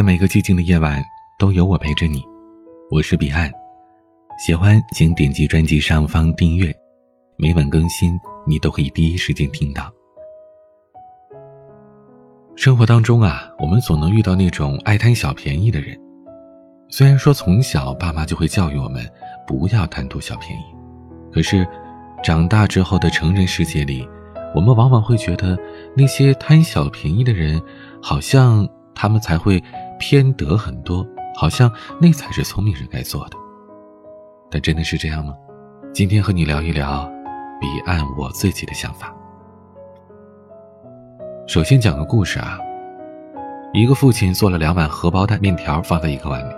[0.00, 1.04] 在每个寂静的夜晚，
[1.38, 2.24] 都有我陪着你。
[2.90, 3.52] 我是彼岸，
[4.38, 6.74] 喜欢请点击专辑上方订阅，
[7.36, 9.92] 每晚更新，你都可以第一时间听到。
[12.56, 15.94] 生活当中啊，我们总能遇到那种爱贪小便宜的人。
[16.88, 19.06] 虽然说从小爸妈就会教育我们
[19.46, 20.62] 不要贪图小便宜，
[21.30, 21.68] 可是
[22.24, 24.08] 长大之后的成人世界里，
[24.54, 25.58] 我们往往会觉得
[25.94, 27.60] 那些贪小便宜的人，
[28.00, 29.62] 好像他们才会。
[30.00, 31.06] 偏得很多，
[31.36, 33.36] 好像那才是聪明人该做的。
[34.50, 35.32] 但真的是这样吗？
[35.92, 37.08] 今天和你聊一聊，
[37.60, 39.14] 彼岸我自己的想法。
[41.46, 42.58] 首先讲个故事啊，
[43.74, 46.54] 一个父亲做了两碗荷包蛋面条放在一个碗里，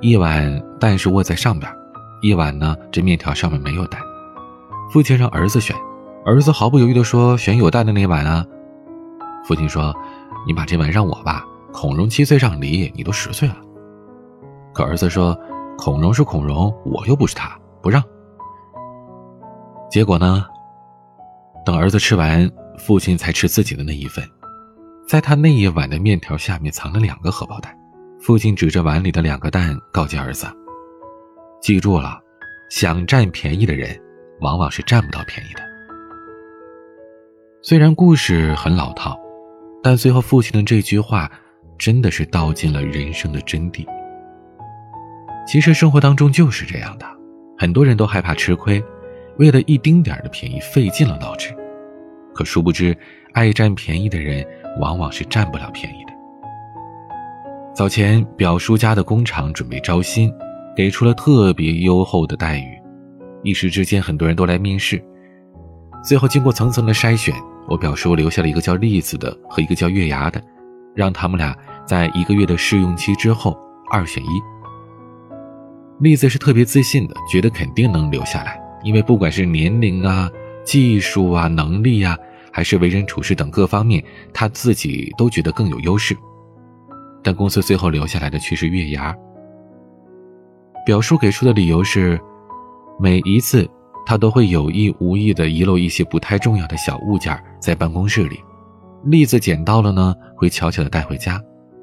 [0.00, 1.72] 一碗蛋是握在上边，
[2.20, 4.00] 一碗呢这面条上面没有蛋。
[4.92, 5.74] 父亲让儿子选，
[6.26, 8.44] 儿子毫不犹豫地说选有蛋的那碗啊。
[9.46, 9.94] 父亲说
[10.46, 13.56] ：“你把这碗让我吧。”孔融七岁让梨，你都十岁了。
[14.74, 15.36] 可儿子说
[15.76, 18.02] ：“孔融是孔融，我又不是他，不让。”
[19.90, 20.46] 结果呢？
[21.64, 22.48] 等儿子吃完，
[22.78, 24.24] 父亲才吃自己的那一份，
[25.08, 27.76] 在他那一碗的面条下面藏了两个荷包蛋。
[28.20, 30.46] 父亲指着碗里的两个蛋，告诫儿子
[31.60, 32.20] ：“记住了，
[32.70, 33.98] 想占便宜的人，
[34.40, 35.62] 往往是占不到便宜的。”
[37.62, 39.18] 虽然故事很老套，
[39.82, 41.30] 但最后父亲的这句话。
[41.78, 43.86] 真的是道尽了人生的真谛。
[45.46, 47.06] 其实生活当中就是这样的，
[47.58, 48.82] 很多人都害怕吃亏，
[49.38, 51.54] 为了一丁点的便宜费尽了脑汁，
[52.34, 52.96] 可殊不知，
[53.32, 54.46] 爱占便宜的人
[54.78, 56.12] 往往是占不了便宜的。
[57.74, 60.32] 早前表叔家的工厂准备招新，
[60.76, 62.78] 给出了特别优厚的待遇，
[63.42, 65.02] 一时之间很多人都来面试，
[66.04, 67.34] 最后经过层层的筛选，
[67.66, 70.40] 我表叔留下了一个叫栗子的和一个叫月牙的，
[70.94, 71.56] 让他们俩。
[71.84, 73.58] 在一个月的试用期之后，
[73.90, 74.28] 二选一。
[75.98, 80.30] 栗子是特别自信的，觉得肯定能留下来，因为不管是年龄啊、
[80.64, 82.16] 技术啊、能力啊，
[82.52, 84.02] 还是为人处事等各方面，
[84.32, 86.16] 他自己都觉得更有优势。
[87.22, 89.14] 但公司最后留下来的却是月牙。
[90.84, 92.20] 表叔给出的理由是，
[92.98, 93.68] 每一次
[94.04, 98.40] 他都会有意无意的遗漏一些不太重要的小物件在办公室里，
[99.04, 101.42] 栗子捡到了呢，会悄悄的带回家。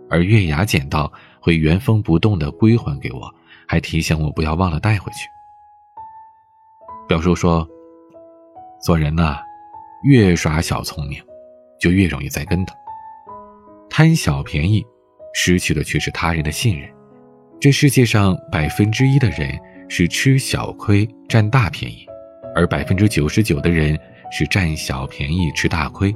[0.09, 3.31] 而月牙捡到会原封不动的归还给我，
[3.68, 5.28] 还提醒我不要忘了带回去。
[7.07, 7.68] 表叔说
[8.81, 9.38] ：“做人呐，
[10.03, 11.22] 越耍小聪明，
[11.80, 12.75] 就越容易栽跟头。
[13.90, 14.84] 贪小便宜，
[15.34, 16.90] 失去的却是他人的信任。
[17.59, 22.06] 这世界上百分之一的人是吃小亏占大便宜，
[22.56, 24.00] 而百分之九十九的人
[24.31, 26.16] 是占小便宜吃大亏。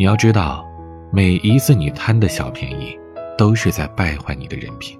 [0.00, 0.66] 你要知道。”
[1.12, 2.96] 每一次你贪的小便宜，
[3.36, 4.96] 都是在败坏你的人品。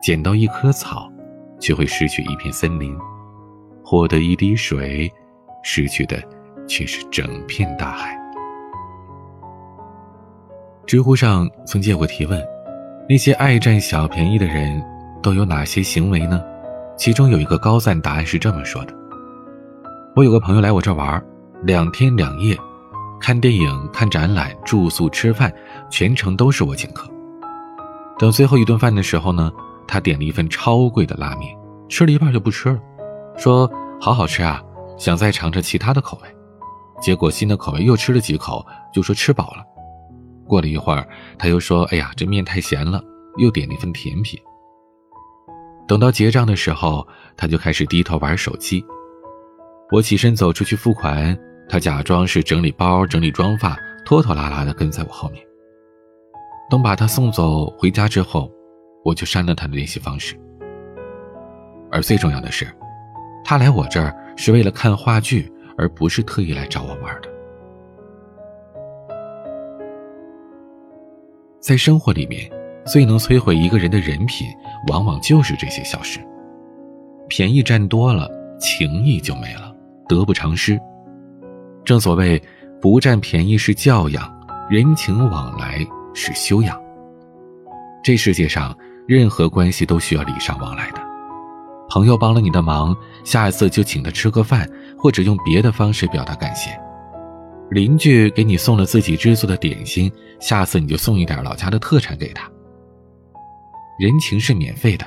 [0.00, 1.10] 捡到一棵草，
[1.58, 2.96] 却会失去一片森林；
[3.84, 5.12] 获得一滴水，
[5.64, 6.22] 失去的
[6.68, 8.16] 却是整片大海。
[10.86, 12.40] 知乎上曾见过提问：
[13.08, 14.80] 那些爱占小便宜的人
[15.20, 16.40] 都有哪些行为呢？
[16.96, 18.94] 其中有一个高赞答案是这么说的：
[20.14, 21.20] 我有个朋友来我这玩，
[21.64, 22.56] 两天两夜。
[23.20, 25.52] 看电影、看展览、住宿、吃饭，
[25.90, 27.08] 全程都是我请客。
[28.18, 29.52] 等最后一顿饭的时候呢，
[29.86, 31.54] 他点了一份超贵的拉面，
[31.88, 32.78] 吃了一半就不吃了，
[33.36, 33.70] 说
[34.00, 34.62] 好好吃啊，
[34.96, 36.28] 想再尝尝其他的口味。
[37.00, 39.64] 结果新的口味又吃了几口，就说吃饱了。
[40.46, 41.06] 过了一会儿，
[41.38, 43.00] 他又说：“哎呀，这面太咸了。”
[43.38, 44.38] 又点了一份甜品。
[45.86, 47.06] 等到结账的时候，
[47.36, 48.84] 他就开始低头玩手机。
[49.92, 51.38] 我起身走出去付款。
[51.70, 55.40] 他假装是整理包、整理妆发，拖拖拉拉的跟在我后面。
[56.68, 58.50] 等把他送走回家之后，
[59.04, 60.34] 我就删了他的联系方式。
[61.92, 62.66] 而最重要的是，
[63.44, 65.48] 他来我这儿是为了看话剧，
[65.78, 67.28] 而不是特意来找我玩的。
[71.60, 72.50] 在生活里面，
[72.84, 74.48] 最能摧毁一个人的人品，
[74.88, 76.18] 往往就是这些小事。
[77.28, 78.28] 便宜占多了，
[78.58, 79.72] 情谊就没了，
[80.08, 80.76] 得不偿失。
[81.84, 82.40] 正所谓，
[82.80, 84.30] 不占便宜是教养，
[84.68, 86.78] 人情往来是修养。
[88.02, 91.00] 这世界上，任何关系都需要礼尚往来的。
[91.88, 96.70] 朋友帮了你的忙，下一次就请他吃个饭，或者用别的方式表达感谢。
[97.70, 100.10] 邻居给你送了自己制作的点心，
[100.40, 102.48] 下次你就送一点老家的特产给他。
[103.98, 105.04] 人情是免费的，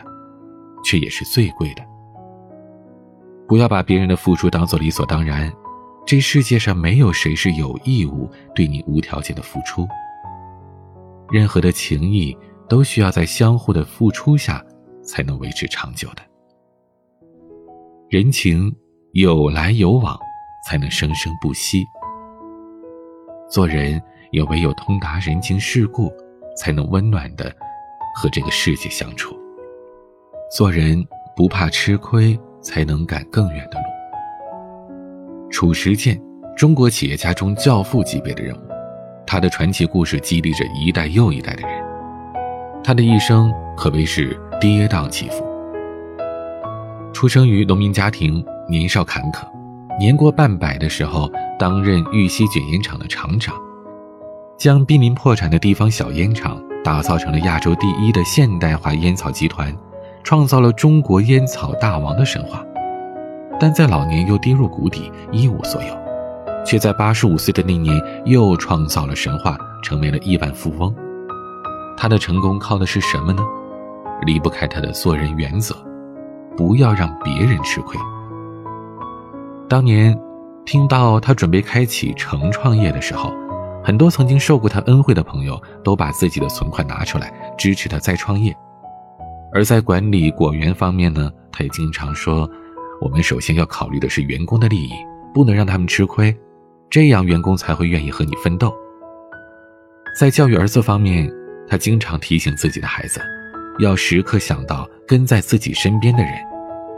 [0.83, 1.81] 却也是最贵的。
[3.47, 5.51] 不要把别人的付出当做理所当然。
[6.05, 9.87] 这世界上没有谁是有义务对你无条件的付出。
[11.31, 14.63] 任何的情谊都需要在相互的付出下
[15.01, 16.21] 才能维持长久的。
[18.09, 18.73] 人情
[19.13, 20.19] 有来有往，
[20.67, 21.83] 才能生生不息。
[23.49, 24.01] 做人
[24.31, 26.11] 也唯有通达人情世故，
[26.55, 27.55] 才能温暖的
[28.15, 29.35] 和这个世界相处。
[30.55, 31.03] 做人
[31.35, 33.85] 不怕吃亏，才能赶更远的路。
[35.53, 36.19] 褚时健，
[36.57, 38.59] 中国企业家中教父级别的人物，
[39.23, 41.71] 他的传奇故事激励着一代又一代的人。
[42.83, 45.45] 他的一生可谓是跌宕起伏。
[47.13, 49.45] 出生于农民家庭，年少坎坷，
[49.99, 51.29] 年过半百的时候，
[51.59, 53.55] 担任玉溪卷烟厂的厂长，
[54.57, 59.71] 将濒临破产的地方小烟厂打造成了亚洲第一的现代化烟草集团。
[60.23, 62.65] 创造了中国烟草大王的神话，
[63.59, 65.95] 但在老年又跌入谷底，一无所有，
[66.65, 70.93] 却在八十五岁的那年又创造了神话，成为了亿万富翁。
[71.95, 73.43] 他的成功靠的是什么呢？
[74.25, 75.75] 离不开他的做人原则，
[76.57, 77.99] 不要让别人吃亏。
[79.69, 80.17] 当年
[80.65, 83.33] 听到他准备开启成创业的时候，
[83.83, 88.55] 很多曾经受过他恩惠的朋友都把自己的存款拿出来支持他再创业。
[89.51, 92.49] 而在管理果园方面呢，他也经常说
[93.03, 94.93] ：“我们首先要考虑的是员工的利益，
[95.33, 96.33] 不能让他们吃亏，
[96.89, 98.73] 这样员工才会愿意和你奋斗。”
[100.17, 101.29] 在教育儿子方面，
[101.67, 103.19] 他经常提醒自己的孩子，
[103.79, 106.31] 要时刻想到跟在自己身边的人，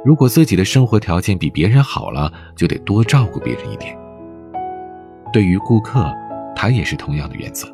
[0.05, 3.97] 如果自己的生活条件比别人好了，就得多照顾别人一点。
[5.33, 6.05] 对于顾客，
[6.55, 7.67] 他也是同样的原则。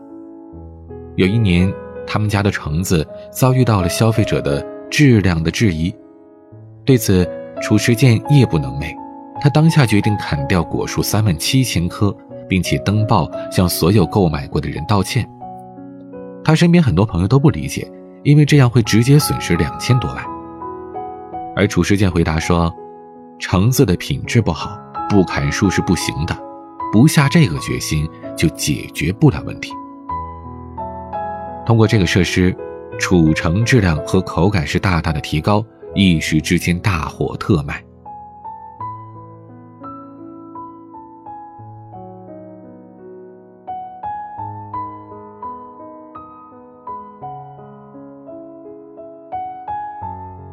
[1.18, 1.70] 有一年。
[2.08, 5.94] 他们家的橙子遭遇到了消费者的质量的质疑，
[6.84, 7.26] 对此，
[7.62, 8.94] 褚时健夜不能寐，
[9.40, 12.16] 他当下决定砍掉果树三万七千棵，
[12.50, 15.28] 并且登报向所有购买过的人道歉。
[16.44, 17.90] 他身边很多朋友都不理解，
[18.24, 20.26] 因为这样会直接损失两千多万。
[21.56, 22.74] 而褚时健回答说
[23.38, 24.78] ：“橙子的品质不好，
[25.08, 26.36] 不砍树是不行的，
[26.92, 29.72] 不下这个决心就解决不了问题。”
[31.64, 32.56] 通过这个设施，
[33.00, 35.64] 储橙质量和口感是大大的提高，
[35.94, 37.84] 一时之间大火特卖。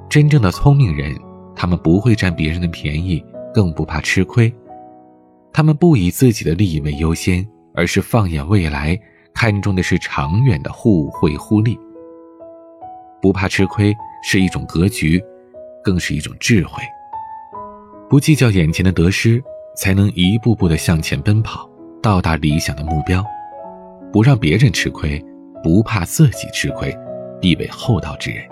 [0.09, 1.15] 真正的聪明人，
[1.55, 3.23] 他们不会占别人的便宜，
[3.55, 4.53] 更不怕吃亏。
[5.53, 8.99] 他们不以自己的利益为优先，而是放眼未来。
[9.35, 11.79] 看重的是长远的互惠互利，
[13.23, 15.23] 不怕吃亏是一种格局，
[15.83, 16.83] 更是一种智慧。
[18.09, 19.43] 不计较眼前的得失，
[19.77, 21.69] 才能一步步的向前奔跑，
[22.03, 23.25] 到达理想的目标。
[24.13, 25.23] 不让别人吃亏，
[25.63, 26.97] 不怕自己吃亏，
[27.41, 28.43] 必为厚道之人。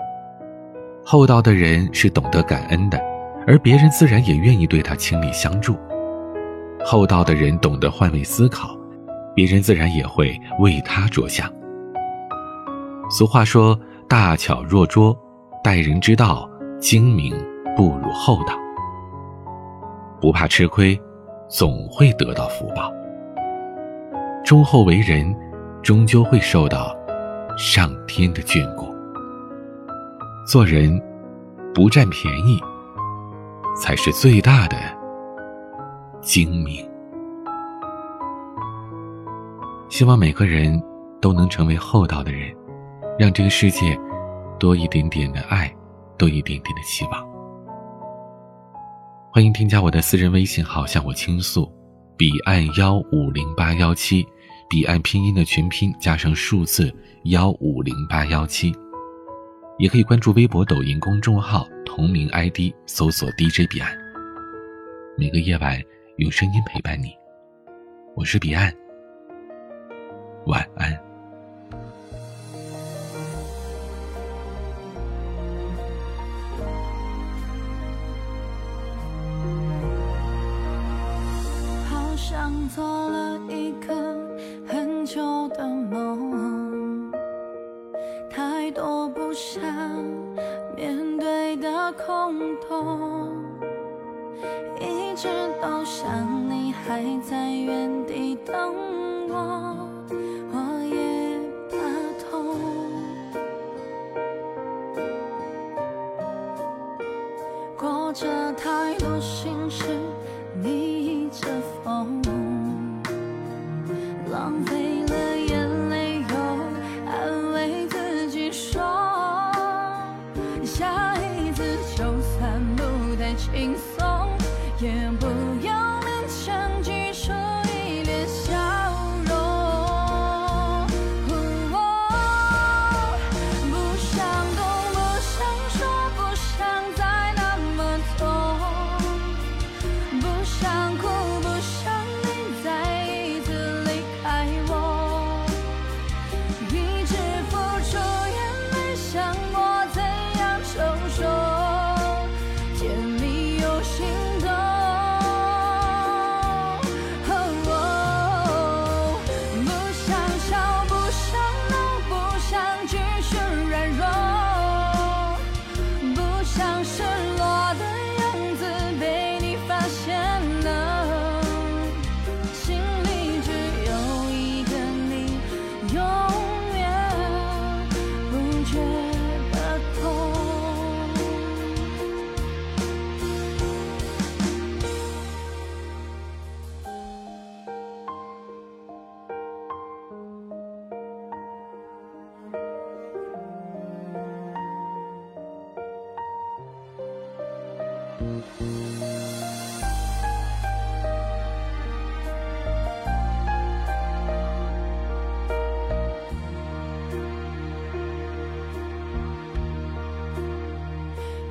[1.03, 3.01] 厚道的人是懂得感恩的，
[3.47, 5.75] 而别人自然也愿意对他倾力相助。
[6.85, 8.77] 厚道的人懂得换位思考。
[9.33, 11.47] 别人自然也会为他着想。
[13.07, 13.79] 俗话说
[14.09, 15.15] ：“大巧若拙，
[15.67, 16.49] 待人之道
[16.79, 17.35] 精明
[17.75, 18.53] 不如厚道。”
[20.21, 20.97] 不怕吃亏，
[21.49, 22.89] 总会得到福报。
[24.45, 25.35] 忠厚为人，
[25.83, 26.95] 终究会受到
[27.57, 28.85] 上天的眷顾。
[30.49, 30.97] 做人
[31.75, 32.57] 不占便宜，
[33.75, 34.77] 才是最大的
[36.21, 36.89] 精明。
[39.89, 40.81] 希望每个人
[41.19, 42.55] 都能成为厚道的人，
[43.19, 43.99] 让这个世界
[44.59, 45.73] 多一点点的爱，
[46.17, 47.27] 多一点点的希望。
[49.31, 51.71] 欢迎添加我的私人微信号向我倾诉，
[52.17, 54.25] 彼岸幺五零八幺七，
[54.67, 56.91] 彼岸拼音的全拼加上数字
[57.25, 58.73] 幺五零八幺七，
[59.77, 63.91] 也可以关注微博、抖音公众号同名 ID，搜索 DJ 彼岸。
[65.17, 65.79] 每个夜晚
[66.17, 67.13] 用声音陪伴你，
[68.15, 68.73] 我是彼岸。
[70.47, 71.06] 晚安。
[82.69, 83.93] 做了一个
[84.67, 87.11] 很久的梦，
[88.29, 89.61] 太多不想
[90.75, 93.31] 面对的空洞，
[94.79, 95.27] 一直
[95.61, 99.06] 都想你还在原地等。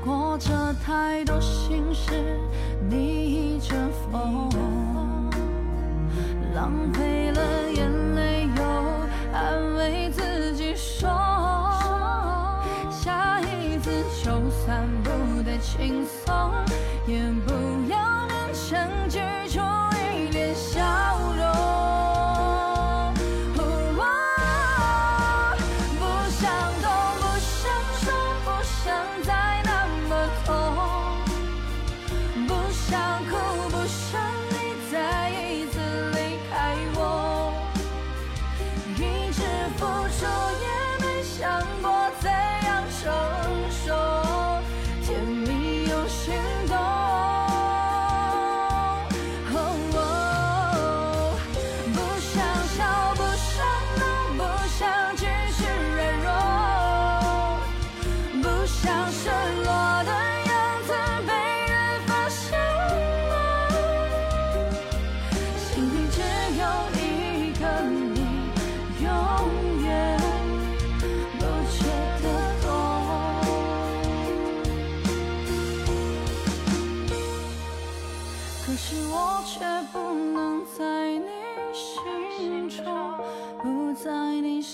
[0.05, 2.13] 过着太多心事，
[2.89, 3.75] 逆着
[4.13, 4.49] 风，
[6.55, 7.41] 浪费了
[7.73, 8.63] 眼泪，又
[9.33, 11.09] 安慰自己说，
[12.91, 13.91] 下一次
[14.23, 16.16] 就算不得青丝。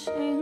[0.06, 0.41] wishing